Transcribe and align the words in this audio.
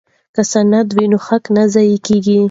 که 0.35 0.41
سند 0.53 0.87
وي 0.95 1.05
نو 1.11 1.17
حق 1.27 1.43
نه 1.55 1.63
ضایع 1.73 1.97
کیږي. 2.05 2.37